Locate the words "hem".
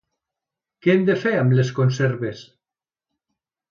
0.95-1.05